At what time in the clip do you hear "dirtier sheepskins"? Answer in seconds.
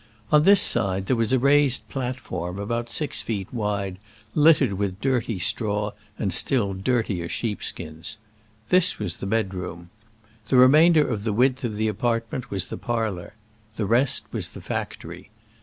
6.73-8.17